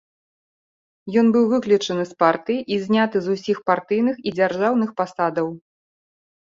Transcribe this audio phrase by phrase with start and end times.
[1.21, 5.47] Ён быў выключаны з партыі і зняты з усіх партыйных і дзяржаўных пасадаў.